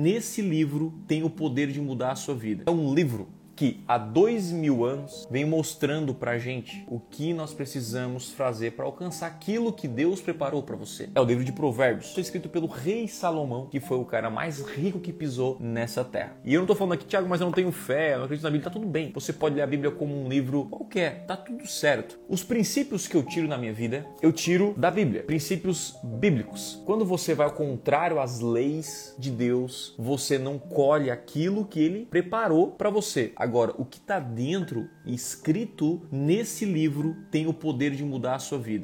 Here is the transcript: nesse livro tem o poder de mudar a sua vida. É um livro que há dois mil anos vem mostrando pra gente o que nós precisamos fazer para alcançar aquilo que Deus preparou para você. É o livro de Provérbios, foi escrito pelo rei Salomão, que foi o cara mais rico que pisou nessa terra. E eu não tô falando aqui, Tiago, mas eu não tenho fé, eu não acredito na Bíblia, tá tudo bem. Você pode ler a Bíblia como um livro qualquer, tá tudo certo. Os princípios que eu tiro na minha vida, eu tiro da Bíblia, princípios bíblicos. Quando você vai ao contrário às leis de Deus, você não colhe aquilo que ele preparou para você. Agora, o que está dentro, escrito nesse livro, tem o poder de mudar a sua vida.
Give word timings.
nesse 0.00 0.40
livro 0.40 0.92
tem 1.06 1.22
o 1.22 1.30
poder 1.30 1.68
de 1.70 1.80
mudar 1.80 2.12
a 2.12 2.16
sua 2.16 2.34
vida. 2.34 2.64
É 2.66 2.70
um 2.70 2.94
livro 2.94 3.28
que 3.60 3.84
há 3.86 3.98
dois 3.98 4.50
mil 4.50 4.86
anos 4.86 5.28
vem 5.30 5.44
mostrando 5.44 6.14
pra 6.14 6.38
gente 6.38 6.82
o 6.88 6.98
que 6.98 7.34
nós 7.34 7.52
precisamos 7.52 8.30
fazer 8.30 8.70
para 8.70 8.86
alcançar 8.86 9.26
aquilo 9.26 9.70
que 9.70 9.86
Deus 9.86 10.18
preparou 10.18 10.62
para 10.62 10.76
você. 10.76 11.10
É 11.14 11.20
o 11.20 11.24
livro 11.24 11.44
de 11.44 11.52
Provérbios, 11.52 12.14
foi 12.14 12.22
escrito 12.22 12.48
pelo 12.48 12.66
rei 12.66 13.06
Salomão, 13.06 13.66
que 13.66 13.78
foi 13.78 13.98
o 13.98 14.04
cara 14.06 14.30
mais 14.30 14.60
rico 14.60 14.98
que 14.98 15.12
pisou 15.12 15.58
nessa 15.60 16.02
terra. 16.02 16.38
E 16.42 16.54
eu 16.54 16.60
não 16.60 16.66
tô 16.66 16.74
falando 16.74 16.94
aqui, 16.94 17.04
Tiago, 17.04 17.28
mas 17.28 17.42
eu 17.42 17.48
não 17.48 17.52
tenho 17.52 17.70
fé, 17.70 18.14
eu 18.14 18.16
não 18.20 18.24
acredito 18.24 18.44
na 18.44 18.50
Bíblia, 18.50 18.64
tá 18.64 18.70
tudo 18.70 18.86
bem. 18.86 19.12
Você 19.12 19.30
pode 19.30 19.56
ler 19.56 19.60
a 19.60 19.66
Bíblia 19.66 19.90
como 19.90 20.18
um 20.18 20.26
livro 20.26 20.64
qualquer, 20.70 21.26
tá 21.26 21.36
tudo 21.36 21.66
certo. 21.66 22.18
Os 22.30 22.42
princípios 22.42 23.06
que 23.06 23.14
eu 23.14 23.22
tiro 23.22 23.46
na 23.46 23.58
minha 23.58 23.74
vida, 23.74 24.06
eu 24.22 24.32
tiro 24.32 24.72
da 24.74 24.90
Bíblia, 24.90 25.22
princípios 25.24 25.98
bíblicos. 26.02 26.80
Quando 26.86 27.04
você 27.04 27.34
vai 27.34 27.44
ao 27.44 27.52
contrário 27.52 28.20
às 28.20 28.40
leis 28.40 29.14
de 29.18 29.30
Deus, 29.30 29.94
você 29.98 30.38
não 30.38 30.58
colhe 30.58 31.10
aquilo 31.10 31.66
que 31.66 31.78
ele 31.78 32.06
preparou 32.06 32.68
para 32.68 32.88
você. 32.88 33.34
Agora, 33.50 33.74
o 33.76 33.84
que 33.84 33.98
está 33.98 34.20
dentro, 34.20 34.88
escrito 35.04 36.00
nesse 36.08 36.64
livro, 36.64 37.16
tem 37.32 37.48
o 37.48 37.52
poder 37.52 37.90
de 37.90 38.04
mudar 38.04 38.36
a 38.36 38.38
sua 38.38 38.58
vida. 38.60 38.78